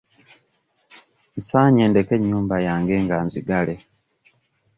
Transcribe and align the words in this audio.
Nsaanye 1.37 1.83
ndeke 1.87 2.13
ennyumba 2.17 2.55
yange 2.67 2.95
nga 3.03 3.17
nzigale. 3.25 3.75